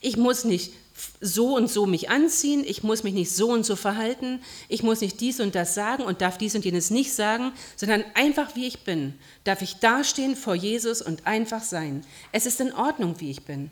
Ich 0.00 0.16
muss 0.16 0.44
nicht 0.44 0.72
so 1.20 1.56
und 1.56 1.70
so 1.70 1.86
mich 1.86 2.10
anziehen, 2.10 2.62
ich 2.64 2.82
muss 2.82 3.02
mich 3.02 3.14
nicht 3.14 3.32
so 3.32 3.50
und 3.50 3.66
so 3.66 3.74
verhalten, 3.74 4.40
ich 4.68 4.82
muss 4.82 5.00
nicht 5.00 5.20
dies 5.20 5.40
und 5.40 5.54
das 5.54 5.74
sagen 5.74 6.04
und 6.04 6.20
darf 6.20 6.38
dies 6.38 6.54
und 6.54 6.64
jenes 6.64 6.90
nicht 6.90 7.12
sagen, 7.12 7.52
sondern 7.76 8.04
einfach 8.14 8.54
wie 8.54 8.66
ich 8.66 8.84
bin, 8.84 9.14
darf 9.42 9.62
ich 9.62 9.76
dastehen 9.76 10.36
vor 10.36 10.54
Jesus 10.54 11.02
und 11.02 11.26
einfach 11.26 11.62
sein. 11.62 12.04
Es 12.30 12.46
ist 12.46 12.60
in 12.60 12.72
Ordnung, 12.72 13.20
wie 13.20 13.30
ich 13.30 13.44
bin. 13.44 13.70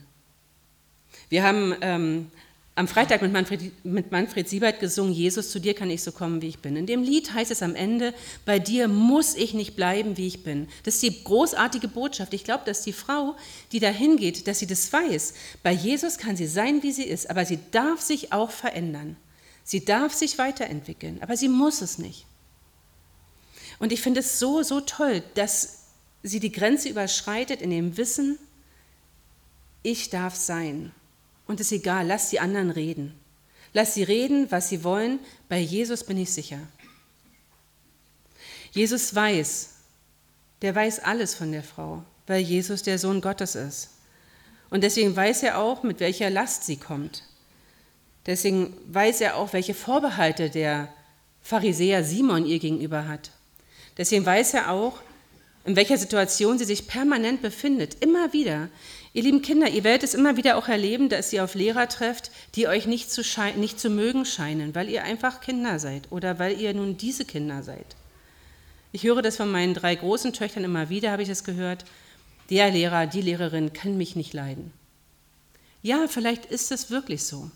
Wir 1.29 1.45
haben 1.45 1.75
ähm, 1.81 2.31
am 2.75 2.89
Freitag 2.89 3.21
mit 3.21 3.33
Manfred, 3.33 3.85
mit 3.85 4.13
Manfred 4.13 4.49
Siebert 4.49 4.81
gesungen, 4.81 5.13
Jesus, 5.13 5.51
zu 5.51 5.61
dir 5.61 5.75
kann 5.75 5.91
ich 5.91 6.03
so 6.03 6.11
kommen, 6.11 6.41
wie 6.41 6.49
ich 6.49 6.61
bin. 6.61 6.75
In 6.77 6.87
dem 6.87 7.03
Lied 7.03 7.35
heißt 7.35 7.51
es 7.51 7.63
am 7.63 7.75
Ende, 7.75 8.15
bei 8.47 8.59
dir 8.59 8.89
muss 8.89 9.35
ich 9.35 9.53
nicht 9.53 9.77
bleiben, 9.77 10.17
wie 10.17 10.27
ich 10.27 10.43
bin. 10.43 10.69
Das 10.85 10.95
ist 10.95 11.03
die 11.03 11.23
großartige 11.23 11.89
Botschaft. 11.89 12.33
Ich 12.33 12.45
glaube, 12.45 12.65
dass 12.65 12.83
die 12.83 12.95
Frau, 12.95 13.37
die 13.73 13.81
dahin 13.81 14.17
geht, 14.17 14.47
dass 14.47 14.59
sie 14.59 14.67
das 14.67 14.91
weiß. 14.91 15.35
Bei 15.63 15.73
Jesus 15.73 16.17
kann 16.17 16.37
sie 16.37 16.47
sein, 16.47 16.83
wie 16.83 16.93
sie 16.93 17.05
ist, 17.05 17.29
aber 17.29 17.45
sie 17.45 17.59
darf 17.73 18.01
sich 18.01 18.33
auch 18.33 18.51
verändern. 18.51 19.17
Sie 19.65 19.85
darf 19.85 20.15
sich 20.15 20.39
weiterentwickeln, 20.39 21.19
aber 21.21 21.37
sie 21.37 21.49
muss 21.49 21.83
es 21.83 21.99
nicht. 21.99 22.25
Und 23.79 23.93
ich 23.93 24.01
finde 24.01 24.21
es 24.21 24.39
so, 24.39 24.63
so 24.63 24.81
toll, 24.81 25.23
dass 25.35 25.81
sie 26.23 26.41
die 26.41 26.53
Grenze 26.53 26.89
überschreitet 26.89 27.61
in 27.61 27.71
dem 27.71 27.97
Wissen, 27.99 28.39
ich 29.83 30.09
darf 30.09 30.37
sein. 30.37 30.93
Und 31.47 31.61
es 31.61 31.67
ist 31.67 31.81
egal, 31.81 32.07
lass 32.07 32.31
die 32.31 32.41
anderen 32.41 32.71
reden. 32.71 33.15
Lass 33.73 33.95
sie 33.95 34.03
reden, 34.03 34.51
was 34.51 34.69
sie 34.69 34.85
wollen. 34.85 35.19
Bei 35.49 35.59
Jesus 35.59 36.05
bin 36.05 36.19
ich 36.19 36.33
sicher. 36.33 36.59
Jesus 38.73 39.15
weiß, 39.15 39.71
der 40.63 40.75
weiß 40.75 41.01
alles 41.01 41.35
von 41.35 41.53
der 41.53 41.63
Frau, 41.63 42.05
weil 42.27 42.41
Jesus 42.41 42.83
der 42.83 42.99
Sohn 42.99 43.21
Gottes 43.21 43.55
ist. 43.55 43.91
Und 44.71 44.83
deswegen 44.83 45.15
weiß 45.15 45.43
er 45.43 45.59
auch, 45.59 45.83
mit 45.83 46.01
welcher 46.01 46.31
Last 46.31 46.65
sie 46.65 46.77
kommt. 46.77 47.25
Deswegen 48.25 48.75
weiß 48.87 49.21
er 49.21 49.37
auch, 49.37 49.53
welche 49.53 49.75
Vorbehalte 49.75 50.49
der 50.49 50.89
Pharisäer 51.43 52.05
Simon 52.05 52.47
ihr 52.47 52.59
gegenüber 52.59 53.09
hat. 53.09 53.33
Deswegen 53.99 54.25
weiß 54.25 54.55
er 54.55 54.71
auch, 54.71 55.01
in 55.65 55.77
welcher 55.77 55.97
Situation 55.97 56.59
sie 56.59 56.65
sich 56.65 56.89
permanent 56.89 57.43
befindet, 57.43 58.03
immer 58.03 58.33
wieder. 58.33 58.69
Ihr 59.15 59.23
lieben 59.23 59.43
Kinder, 59.43 59.69
ihr 59.69 59.85
werdet 59.85 60.05
es 60.05 60.15
immer 60.15 60.37
wieder 60.37 60.57
auch 60.57 60.69
erleben, 60.69 61.09
dass 61.09 61.33
ihr 61.33 61.45
auf 61.45 61.55
Lehrer 61.55 61.89
trefft, 61.89 62.31
die 62.55 62.67
euch 62.67 62.87
nicht 62.87 63.11
zu, 63.11 63.23
nicht 63.57 63.79
zu 63.79 63.91
mögen 63.91 64.25
scheinen, 64.25 64.75
weil 64.75 64.89
ihr 64.89 65.05
einfach 65.05 65.41
Kinder 65.41 65.79
seid 65.79 66.11
oder 66.11 66.39
weil 66.39 66.61
ihr 66.61 66.75
nun 66.75 66.97
diese 66.97 67.25
Kinder 67.25 67.63
seid. 67.63 67.97
Ich 68.91 69.05
höre 69.05 69.23
das 69.23 69.37
von 69.37 69.51
meinen 69.51 69.75
drei 69.75 69.95
großen 69.95 70.33
Töchtern 70.33 70.65
immer 70.65 70.89
wieder, 70.89 71.13
habe 71.13 71.23
ich 71.23 71.29
es 71.29 71.45
gehört. 71.45 71.85
Der 72.51 72.71
Lehrer, 72.71 73.07
die 73.07 73.23
Lehrerin 73.23 73.73
kann 73.73 73.97
mich 73.97 74.17
nicht 74.17 74.33
leiden. 74.33 74.73
Ja, 75.83 76.07
vielleicht 76.09 76.47
ist 76.47 76.73
es 76.73 76.91
wirklich 76.91 77.25
so. 77.25 77.51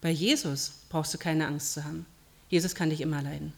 Bei 0.00 0.10
Jesus 0.10 0.72
brauchst 0.88 1.12
du 1.14 1.18
keine 1.18 1.46
Angst 1.46 1.74
zu 1.74 1.84
haben. 1.84 2.06
Jesus 2.48 2.74
kann 2.74 2.90
dich 2.90 3.00
immer 3.00 3.22
leiden. 3.22 3.52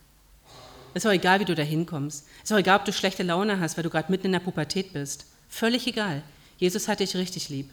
Es 0.94 1.04
ist 1.04 1.08
auch 1.08 1.14
egal, 1.14 1.40
wie 1.40 1.44
du 1.44 1.54
da 1.54 1.62
hinkommst. 1.62 2.26
Es 2.38 2.50
ist 2.50 2.52
auch 2.52 2.61
egal, 2.61 2.78
ob 2.78 2.84
du 2.84 2.92
schlechte 2.92 3.22
Laune 3.22 3.61
hast, 3.61 3.76
weil 3.76 3.84
du 3.84 3.90
gerade 3.90 4.11
mitten 4.11 4.26
in 4.26 4.32
der 4.32 4.40
Pubertät 4.40 4.92
bist. 4.92 5.26
Völlig 5.49 5.87
egal. 5.87 6.22
Jesus 6.58 6.88
hat 6.88 7.00
dich 7.00 7.16
richtig 7.16 7.49
lieb. 7.49 7.70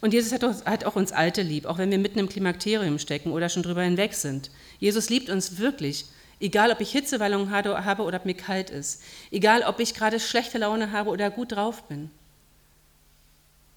Und 0.00 0.12
Jesus 0.12 0.32
hat 0.32 0.84
auch 0.84 0.96
uns 0.96 1.12
Alte 1.12 1.42
lieb, 1.42 1.64
auch 1.66 1.78
wenn 1.78 1.90
wir 1.90 1.98
mitten 1.98 2.18
im 2.18 2.28
Klimakterium 2.28 2.98
stecken 2.98 3.30
oder 3.30 3.48
schon 3.48 3.62
drüber 3.62 3.82
hinweg 3.82 4.14
sind. 4.14 4.50
Jesus 4.80 5.10
liebt 5.10 5.30
uns 5.30 5.58
wirklich, 5.58 6.06
egal 6.40 6.72
ob 6.72 6.80
ich 6.80 6.90
Hitzewallungen 6.90 7.50
habe 7.50 8.02
oder 8.02 8.16
ob 8.16 8.24
mir 8.24 8.34
kalt 8.34 8.70
ist, 8.70 9.00
egal 9.30 9.62
ob 9.62 9.78
ich 9.78 9.94
gerade 9.94 10.18
schlechte 10.18 10.58
Laune 10.58 10.90
habe 10.90 11.10
oder 11.10 11.30
gut 11.30 11.52
drauf 11.52 11.84
bin. 11.84 12.10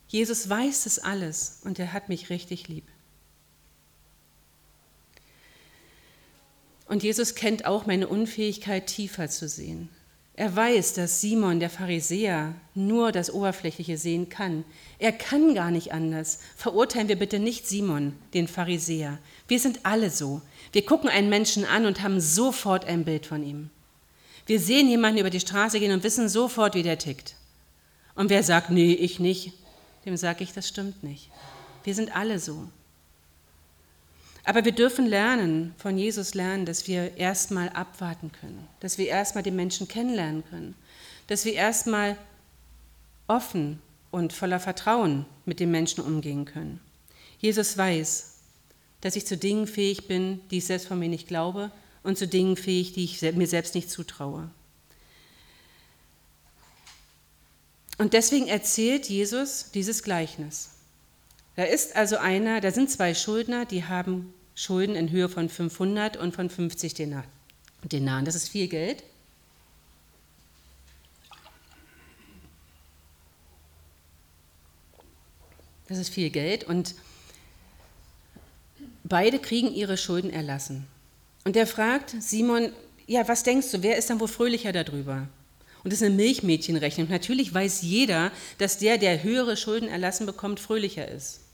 Jesus 0.07 0.49
weiß 0.49 0.85
das 0.85 0.97
alles 0.97 1.59
und 1.63 1.77
er 1.77 1.93
hat 1.93 2.09
mich 2.09 2.31
richtig 2.31 2.67
lieb. 2.69 2.85
Und 6.85 7.03
Jesus 7.03 7.35
kennt 7.35 7.65
auch 7.65 7.85
meine 7.85 8.07
Unfähigkeit, 8.07 8.87
tiefer 8.87 9.29
zu 9.29 9.47
sehen. 9.49 9.89
Er 10.37 10.53
weiß, 10.53 10.93
dass 10.93 11.21
Simon, 11.21 11.61
der 11.61 11.69
Pharisäer, 11.69 12.55
nur 12.73 13.13
das 13.13 13.31
Oberflächliche 13.31 13.97
sehen 13.97 14.27
kann. 14.27 14.65
Er 14.99 15.13
kann 15.13 15.55
gar 15.55 15.71
nicht 15.71 15.93
anders. 15.93 16.39
Verurteilen 16.57 17.07
wir 17.07 17.15
bitte 17.15 17.39
nicht 17.39 17.67
Simon, 17.67 18.13
den 18.33 18.49
Pharisäer. 18.49 19.17
Wir 19.47 19.59
sind 19.59 19.79
alle 19.83 20.09
so. 20.09 20.41
Wir 20.73 20.85
gucken 20.85 21.09
einen 21.09 21.29
Menschen 21.29 21.63
an 21.63 21.85
und 21.85 22.01
haben 22.01 22.19
sofort 22.19 22.83
ein 22.83 23.05
Bild 23.05 23.25
von 23.25 23.43
ihm. 23.43 23.69
Wir 24.45 24.59
sehen 24.59 24.89
jemanden 24.89 25.19
über 25.19 25.29
die 25.29 25.39
Straße 25.39 25.79
gehen 25.79 25.93
und 25.93 26.03
wissen 26.03 26.27
sofort, 26.27 26.75
wie 26.75 26.83
der 26.83 26.99
tickt. 26.99 27.35
Und 28.13 28.29
wer 28.29 28.43
sagt, 28.43 28.69
nee, 28.69 28.93
ich 28.93 29.19
nicht, 29.19 29.53
dem 30.05 30.17
sage 30.17 30.43
ich, 30.43 30.51
das 30.51 30.67
stimmt 30.67 31.01
nicht. 31.01 31.29
Wir 31.85 31.95
sind 31.95 32.15
alle 32.15 32.39
so. 32.39 32.67
Aber 34.45 34.63
wir 34.63 34.71
dürfen 34.71 35.07
lernen, 35.07 35.73
von 35.77 35.97
Jesus 35.97 36.35
lernen, 36.35 36.65
dass 36.65 36.87
wir 36.87 37.17
erstmal 37.17 37.69
abwarten 37.69 38.31
können, 38.31 38.67
dass 38.79 38.99
wir 38.99 39.07
erstmal 39.07 39.43
den 39.43 39.55
Menschen 39.55 39.87
kennenlernen 39.87 40.43
können, 40.49 40.75
dass 41.27 41.45
wir 41.45 41.53
erstmal 41.53 42.15
offen 43.27 43.81
und 44.11 44.33
voller 44.33 44.59
Vertrauen 44.59 45.25
mit 45.45 45.59
den 45.59 45.71
Menschen 45.71 46.03
umgehen 46.03 46.45
können. 46.45 46.79
Jesus 47.39 47.75
weiß, 47.75 48.35
dass 49.01 49.15
ich 49.15 49.25
zu 49.25 49.35
Dingen 49.35 49.65
fähig 49.65 50.07
bin, 50.07 50.39
die 50.51 50.59
ich 50.59 50.65
selbst 50.65 50.87
von 50.87 50.99
mir 50.99 51.09
nicht 51.09 51.27
glaube 51.27 51.71
und 52.03 52.17
zu 52.17 52.27
Dingen 52.27 52.55
fähig, 52.55 52.93
die 52.93 53.03
ich 53.03 53.21
mir 53.33 53.47
selbst 53.47 53.73
nicht 53.73 53.89
zutraue. 53.89 54.49
Und 57.97 58.13
deswegen 58.13 58.47
erzählt 58.47 59.07
Jesus 59.07 59.71
dieses 59.73 60.03
Gleichnis. 60.03 60.69
Da 61.55 61.63
ist 61.63 61.95
also 61.95 62.17
einer, 62.17 62.59
da 62.59 62.71
sind 62.71 62.91
zwei 62.91 63.13
Schuldner, 63.13 63.65
die 63.65 63.85
haben 63.85 64.33
Schulden 64.55 64.95
in 64.95 65.09
Höhe 65.09 65.29
von 65.29 65.49
500 65.49 66.17
und 66.17 66.35
von 66.35 66.49
50 66.49 66.93
Denaren. 66.93 68.25
Das 68.25 68.35
ist 68.35 68.49
viel 68.49 68.67
Geld. 68.67 69.03
Das 75.87 75.97
ist 75.99 76.09
viel 76.09 76.31
Geld 76.31 76.63
und 76.63 76.95
beide 79.03 79.37
kriegen 79.39 79.71
ihre 79.71 79.97
Schulden 79.97 80.31
erlassen. 80.31 80.87
Und 81.43 81.55
er 81.55 81.67
fragt 81.67 82.15
Simon, 82.19 82.73
ja, 83.05 83.27
was 83.27 83.43
denkst 83.43 83.69
du, 83.71 83.83
wer 83.83 83.97
ist 83.97 84.09
dann 84.09 84.19
wohl 84.19 84.27
fröhlicher 84.27 84.71
darüber? 84.71 85.27
Und 85.83 85.93
das 85.93 86.01
ist 86.01 86.07
eine 86.07 86.15
Milchmädchenrechnung. 86.15 87.07
Natürlich 87.07 87.53
weiß 87.53 87.83
jeder, 87.83 88.31
dass 88.57 88.79
der, 88.79 88.97
der 88.97 89.21
höhere 89.21 89.55
Schulden 89.55 89.87
erlassen 89.87 90.25
bekommt, 90.25 90.59
fröhlicher 90.59 91.07
ist. 91.07 91.44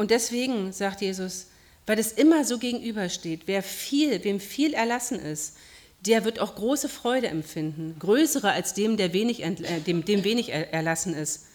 Und 0.00 0.10
deswegen 0.10 0.72
sagt 0.72 1.02
Jesus, 1.02 1.48
weil 1.84 1.98
es 1.98 2.12
immer 2.12 2.46
so 2.46 2.56
gegenübersteht, 2.56 3.42
wer 3.44 3.62
viel, 3.62 4.24
wem 4.24 4.40
viel 4.40 4.72
erlassen 4.72 5.20
ist, 5.20 5.58
der 6.06 6.24
wird 6.24 6.38
auch 6.38 6.54
große 6.54 6.88
Freude 6.88 7.28
empfinden, 7.28 7.96
größere 7.98 8.50
als 8.50 8.72
dem, 8.72 8.96
der 8.96 9.12
wenig, 9.12 9.42
äh, 9.42 9.80
dem, 9.86 10.06
dem 10.06 10.24
wenig 10.24 10.54
erlassen 10.54 11.12
ist. 11.12 11.48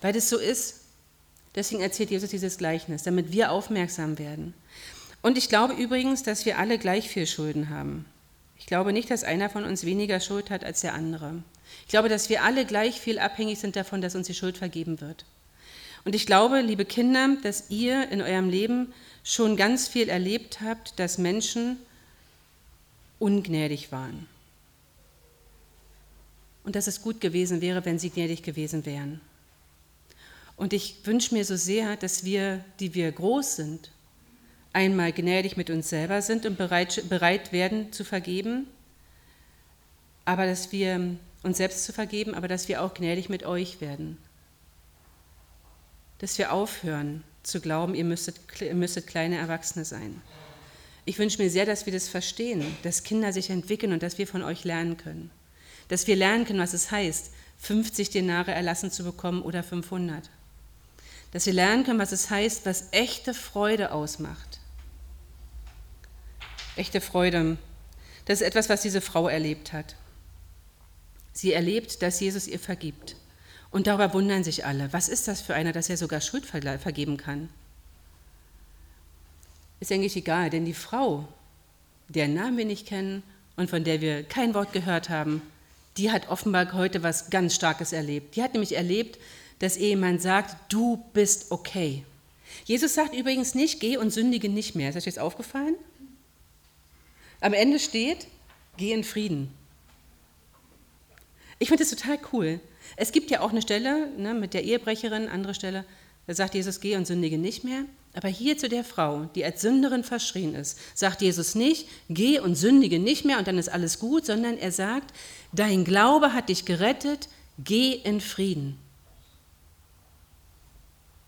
Weil 0.00 0.14
das 0.14 0.30
so 0.30 0.38
ist. 0.38 0.76
Deswegen 1.54 1.82
erzählt 1.82 2.10
Jesus 2.10 2.30
dieses 2.30 2.56
Gleichnis, 2.56 3.02
damit 3.02 3.30
wir 3.30 3.52
aufmerksam 3.52 4.18
werden. 4.18 4.54
Und 5.20 5.36
ich 5.36 5.50
glaube 5.50 5.74
übrigens, 5.74 6.22
dass 6.22 6.46
wir 6.46 6.58
alle 6.58 6.78
gleich 6.78 7.10
viel 7.10 7.26
Schulden 7.26 7.68
haben. 7.68 8.06
Ich 8.58 8.64
glaube 8.64 8.94
nicht, 8.94 9.10
dass 9.10 9.22
einer 9.22 9.50
von 9.50 9.64
uns 9.64 9.84
weniger 9.84 10.20
Schuld 10.20 10.48
hat 10.48 10.64
als 10.64 10.80
der 10.80 10.94
andere. 10.94 11.42
Ich 11.82 11.88
glaube, 11.88 12.08
dass 12.08 12.30
wir 12.30 12.42
alle 12.42 12.64
gleich 12.64 12.98
viel 12.98 13.18
abhängig 13.18 13.58
sind 13.58 13.76
davon, 13.76 14.00
dass 14.00 14.14
uns 14.14 14.28
die 14.28 14.34
Schuld 14.34 14.56
vergeben 14.56 15.02
wird. 15.02 15.26
Und 16.04 16.14
ich 16.14 16.26
glaube, 16.26 16.60
liebe 16.60 16.84
Kinder, 16.84 17.36
dass 17.42 17.70
ihr 17.70 18.08
in 18.10 18.22
eurem 18.22 18.48
Leben 18.48 18.92
schon 19.22 19.56
ganz 19.56 19.88
viel 19.88 20.08
erlebt 20.08 20.60
habt, 20.60 20.98
dass 20.98 21.18
Menschen 21.18 21.78
ungnädig 23.18 23.92
waren. 23.92 24.26
Und 26.64 26.76
dass 26.76 26.86
es 26.86 27.02
gut 27.02 27.20
gewesen 27.20 27.60
wäre, 27.60 27.84
wenn 27.84 27.98
sie 27.98 28.10
gnädig 28.10 28.42
gewesen 28.42 28.86
wären. 28.86 29.20
Und 30.56 30.72
ich 30.72 30.96
wünsche 31.04 31.34
mir 31.34 31.44
so 31.44 31.56
sehr, 31.56 31.96
dass 31.96 32.24
wir, 32.24 32.64
die 32.80 32.94
wir 32.94 33.10
groß 33.12 33.56
sind, 33.56 33.90
einmal 34.72 35.12
gnädig 35.12 35.56
mit 35.56 35.70
uns 35.70 35.88
selber 35.88 36.22
sind 36.22 36.46
und 36.46 36.56
bereit, 36.56 37.08
bereit 37.08 37.52
werden 37.52 37.92
zu 37.92 38.04
vergeben, 38.04 38.66
aber 40.24 40.46
dass 40.46 40.70
wir 40.70 41.16
uns 41.42 41.56
selbst 41.56 41.84
zu 41.84 41.92
vergeben, 41.92 42.34
aber 42.34 42.46
dass 42.46 42.68
wir 42.68 42.82
auch 42.82 42.94
gnädig 42.94 43.28
mit 43.28 43.44
euch 43.44 43.80
werden. 43.80 44.18
Dass 46.20 46.38
wir 46.38 46.52
aufhören 46.52 47.24
zu 47.42 47.60
glauben, 47.60 47.94
ihr 47.94 48.04
müsstet, 48.04 48.36
ihr 48.60 48.74
müsstet 48.74 49.06
kleine 49.06 49.36
Erwachsene 49.36 49.84
sein. 49.84 50.22
Ich 51.04 51.18
wünsche 51.18 51.42
mir 51.42 51.50
sehr, 51.50 51.66
dass 51.66 51.86
wir 51.86 51.92
das 51.92 52.08
verstehen, 52.08 52.64
dass 52.82 53.02
Kinder 53.02 53.32
sich 53.32 53.50
entwickeln 53.50 53.92
und 53.92 54.02
dass 54.02 54.18
wir 54.18 54.26
von 54.26 54.42
euch 54.42 54.64
lernen 54.64 54.96
können. 54.96 55.30
Dass 55.88 56.06
wir 56.06 56.16
lernen 56.16 56.44
können, 56.44 56.60
was 56.60 56.74
es 56.74 56.90
heißt, 56.90 57.30
50 57.58 58.10
Denare 58.10 58.52
erlassen 58.52 58.90
zu 58.90 59.02
bekommen 59.02 59.42
oder 59.42 59.62
500 59.62 60.30
dass 61.32 61.46
wir 61.46 61.52
lernen 61.52 61.84
können, 61.84 61.98
was 61.98 62.12
es 62.12 62.30
heißt, 62.30 62.66
was 62.66 62.88
echte 62.90 63.34
Freude 63.34 63.92
ausmacht. 63.92 64.58
Echte 66.76 67.00
Freude, 67.00 67.56
das 68.24 68.40
ist 68.40 68.46
etwas, 68.46 68.68
was 68.68 68.82
diese 68.82 69.00
Frau 69.00 69.28
erlebt 69.28 69.72
hat. 69.72 69.96
Sie 71.32 71.52
erlebt, 71.52 72.02
dass 72.02 72.20
Jesus 72.20 72.48
ihr 72.48 72.58
vergibt. 72.58 73.16
Und 73.70 73.86
darüber 73.86 74.12
wundern 74.14 74.42
sich 74.42 74.64
alle. 74.64 74.92
Was 74.92 75.08
ist 75.08 75.28
das 75.28 75.40
für 75.40 75.54
einer, 75.54 75.72
dass 75.72 75.88
er 75.88 75.96
sogar 75.96 76.20
Schuld 76.20 76.44
vergeben 76.44 77.16
kann? 77.16 77.48
Ist 79.78 79.92
eigentlich 79.92 80.16
egal, 80.16 80.50
denn 80.50 80.64
die 80.64 80.74
Frau, 80.74 81.26
deren 82.08 82.34
Namen 82.34 82.58
wir 82.58 82.64
nicht 82.64 82.86
kennen 82.86 83.22
und 83.56 83.70
von 83.70 83.84
der 83.84 84.00
wir 84.00 84.24
kein 84.24 84.54
Wort 84.54 84.72
gehört 84.72 85.08
haben, 85.08 85.40
die 85.96 86.10
hat 86.10 86.28
offenbar 86.28 86.72
heute 86.72 87.02
was 87.02 87.30
ganz 87.30 87.54
Starkes 87.54 87.92
erlebt. 87.92 88.36
Die 88.36 88.42
hat 88.42 88.52
nämlich 88.52 88.76
erlebt, 88.76 89.18
dass 89.58 89.76
jemand 89.76 90.20
sagt, 90.22 90.72
du 90.72 91.02
bist 91.12 91.50
okay. 91.50 92.04
Jesus 92.64 92.94
sagt 92.94 93.14
übrigens 93.14 93.54
nicht, 93.54 93.80
geh 93.80 93.96
und 93.96 94.10
sündige 94.10 94.48
nicht 94.48 94.74
mehr. 94.74 94.90
Ist 94.90 94.96
euch 94.96 95.06
jetzt 95.06 95.18
aufgefallen? 95.18 95.76
Am 97.40 97.52
Ende 97.52 97.78
steht, 97.78 98.26
geh 98.76 98.92
in 98.92 99.04
Frieden. 99.04 99.52
Ich 101.60 101.68
finde 101.68 101.84
das 101.84 101.90
total 101.90 102.18
cool. 102.32 102.58
Es 102.96 103.12
gibt 103.12 103.30
ja 103.30 103.40
auch 103.40 103.50
eine 103.50 103.62
Stelle 103.62 104.08
ne, 104.16 104.34
mit 104.34 104.54
der 104.54 104.64
Ehebrecherin, 104.64 105.28
andere 105.28 105.54
Stelle, 105.54 105.84
da 106.26 106.34
sagt 106.34 106.54
Jesus, 106.54 106.80
geh 106.80 106.96
und 106.96 107.06
sündige 107.06 107.38
nicht 107.38 107.64
mehr. 107.64 107.84
Aber 108.14 108.28
hier 108.28 108.58
zu 108.58 108.68
der 108.68 108.82
Frau, 108.82 109.26
die 109.34 109.44
als 109.44 109.60
Sünderin 109.60 110.02
verschrien 110.02 110.54
ist, 110.54 110.78
sagt 110.94 111.22
Jesus 111.22 111.54
nicht, 111.54 111.86
geh 112.08 112.40
und 112.40 112.56
sündige 112.56 112.98
nicht 112.98 113.24
mehr 113.24 113.38
und 113.38 113.46
dann 113.46 113.58
ist 113.58 113.68
alles 113.68 113.98
gut, 113.98 114.26
sondern 114.26 114.56
er 114.58 114.72
sagt, 114.72 115.14
dein 115.52 115.84
Glaube 115.84 116.32
hat 116.32 116.48
dich 116.48 116.64
gerettet, 116.64 117.28
geh 117.58 117.92
in 117.92 118.20
Frieden. 118.20 118.78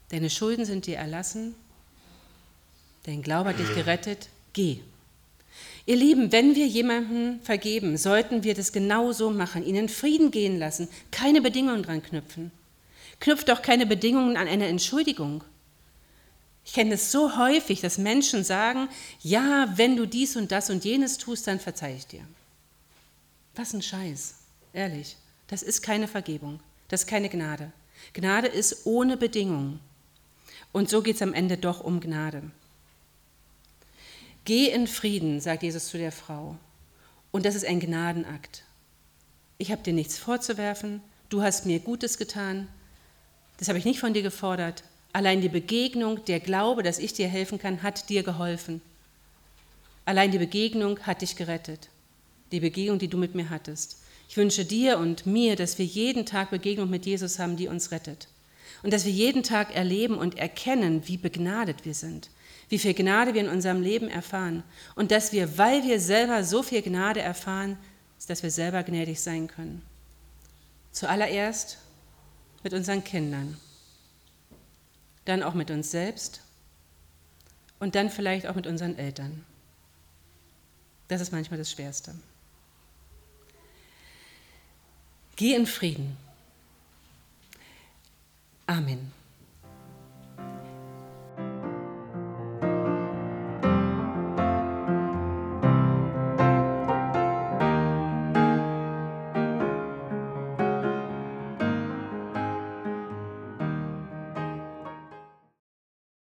Deine 0.09 0.31
Schulden 0.31 0.65
sind 0.65 0.87
dir 0.87 0.97
erlassen. 0.97 1.55
Dein 3.05 3.23
Glaube 3.23 3.51
hat 3.51 3.59
dich 3.59 3.75
gerettet. 3.75 4.29
Geh. 4.53 4.81
Ihr 5.85 5.97
Lieben, 5.97 6.31
wenn 6.33 6.55
wir 6.55 6.67
jemandem 6.67 7.41
vergeben, 7.43 7.97
sollten 7.97 8.45
wir 8.45 8.55
das 8.55 8.73
genau 8.73 9.13
so 9.13 9.31
machen, 9.31 9.67
ihnen 9.67 9.89
Frieden 9.89 10.31
gehen 10.31 10.59
lassen, 10.59 10.89
keine 11.11 11.41
Bedingungen 11.41 11.83
dran 11.83 12.03
knüpfen. 12.03 12.53
Knüpft 13.21 13.49
doch 13.49 13.63
keine 13.63 13.87
Bedingungen 13.87 14.37
an 14.37 14.49
eine 14.49 14.67
Entschuldigung. 14.67 15.45
Ich 16.65 16.75
kenne 16.75 16.95
es 16.95 17.11
so 17.11 17.37
häufig, 17.37 17.81
dass 17.81 17.99
Menschen 17.99 18.45
sagen, 18.45 18.89
ja, 19.21 19.73
wenn 19.77 19.97
du 19.97 20.07
dies 20.07 20.37
und 20.37 20.53
das 20.53 20.71
und 20.71 20.85
jenes 20.85 21.19
tust, 21.19 21.47
dann 21.47 21.59
verzeih 21.59 21.97
ich 21.97 22.07
dir. 22.07 22.25
Was 23.55 23.73
ein 23.73 23.83
Scheiß, 23.83 24.35
ehrlich. 24.73 25.17
Das 25.49 25.63
ist 25.63 25.83
keine 25.83 26.09
Vergebung, 26.09 26.61
das 26.89 27.03
ist 27.03 27.07
keine 27.09 27.29
Gnade. 27.29 27.73
Gnade 28.15 28.49
ist 28.49 28.87
ohne 28.87 29.17
Bedingungen. 29.17 29.81
Und 30.73 30.89
so 30.89 31.03
geht 31.03 31.17
es 31.17 31.23
am 31.23 31.35
Ende 31.35 31.59
doch 31.59 31.81
um 31.81 32.01
Gnade. 32.01 32.43
Geh 34.45 34.69
in 34.69 34.87
Frieden, 34.87 35.41
sagt 35.41 35.63
Jesus 35.63 35.89
zu 35.89 35.99
der 35.99 36.13
Frau. 36.13 36.57
Und 37.31 37.47
das 37.47 37.55
ist 37.55 37.65
ein 37.65 37.81
Gnadenakt. 37.81 38.65
Ich 39.59 39.71
habe 39.71 39.83
dir 39.83 39.93
nichts 39.93 40.19
vorzuwerfen, 40.19 41.01
du 41.29 41.43
hast 41.43 41.67
mir 41.67 41.79
Gutes 41.79 42.19
getan, 42.19 42.69
das 43.59 43.69
habe 43.69 43.79
ich 43.79 43.85
nicht 43.85 44.01
von 44.01 44.13
dir 44.13 44.23
gefordert. 44.23 44.83
Allein 45.13 45.41
die 45.41 45.49
Begegnung, 45.49 46.25
der 46.25 46.41
Glaube, 46.41 46.83
dass 46.83 46.99
ich 46.99 47.13
dir 47.13 47.29
helfen 47.29 47.59
kann, 47.59 47.83
hat 47.83 48.09
dir 48.09 48.25
geholfen. 48.25 48.81
Allein 50.05 50.33
die 50.33 50.39
Begegnung 50.39 50.99
hat 51.01 51.23
dich 51.23 51.37
gerettet. 51.37 51.91
Die 52.51 52.61
Begegnung, 52.61 52.99
die 52.99 53.09
du 53.09 53.19
mit 53.19 53.37
mir 53.37 53.51
hattest. 53.51 53.99
Ich 54.29 54.37
wünsche 54.37 54.65
dir 54.65 54.99
und 54.99 55.27
mir, 55.27 55.55
dass 55.55 55.79
wir 55.79 55.85
jeden 55.85 56.27
Tag 56.27 56.51
Begegnung 56.51 56.91
mit 56.91 57.07
Jesus 57.07 57.39
haben, 57.39 57.57
die 57.57 57.69
uns 57.69 57.93
rettet. 57.93 58.29
Und 58.83 58.93
dass 58.93 59.05
wir 59.05 59.13
jeden 59.13 59.43
Tag 59.43 59.77
erleben 59.77 60.17
und 60.17 60.39
erkennen, 60.39 61.07
wie 61.07 61.19
begnadet 61.19 61.85
wir 61.85 61.95
sind, 61.95 62.31
wie 62.73 62.79
viel 62.79 62.95
Gnade 62.95 63.35
wir 63.35 63.43
in 63.43 63.51
unserem 63.51 63.83
Leben 63.83 64.09
erfahren. 64.09 64.63
Und 64.95 65.11
dass 65.11 65.31
wir, 65.31 65.59
weil 65.59 65.83
wir 65.83 66.01
selber 66.01 66.43
so 66.43 66.63
viel 66.63 66.81
Gnade 66.81 67.21
erfahren, 67.21 67.77
dass 68.29 68.43
wir 68.43 68.51
selber 68.51 68.83
gnädig 68.83 69.21
sein 69.21 69.47
können. 69.47 69.83
Zuallererst 70.91 71.77
mit 72.63 72.73
unseren 72.73 73.05
Kindern, 73.05 73.59
dann 75.27 75.43
auch 75.43 75.53
mit 75.53 75.71
uns 75.71 75.91
selbst 75.91 76.41
und 77.79 77.95
dann 77.95 78.09
vielleicht 78.09 78.47
auch 78.47 78.55
mit 78.55 78.67
unseren 78.67 78.97
Eltern. 78.97 79.45
Das 81.09 81.21
ist 81.21 81.31
manchmal 81.31 81.59
das 81.59 81.71
Schwerste. 81.71 82.15
Geh 85.37 85.55
in 85.55 85.67
Frieden. 85.67 86.17
Amen. 88.67 89.13